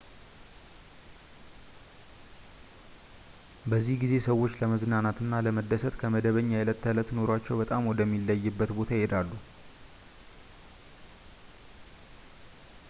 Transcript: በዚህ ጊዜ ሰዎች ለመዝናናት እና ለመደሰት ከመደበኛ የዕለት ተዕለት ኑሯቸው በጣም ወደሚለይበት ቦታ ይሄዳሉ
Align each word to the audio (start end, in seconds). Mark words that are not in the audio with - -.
በዚህ 3.71 3.95
ጊዜ 4.03 4.13
ሰዎች 4.27 4.53
ለመዝናናት 4.61 5.17
እና 5.25 5.41
ለመደሰት 5.47 5.97
ከመደበኛ 6.03 6.49
የዕለት 6.55 6.81
ተዕለት 6.85 7.11
ኑሯቸው 7.17 7.59
በጣም 7.63 7.89
ወደሚለይበት 7.91 8.73
ቦታ 8.79 8.91
ይሄዳሉ 8.97 9.31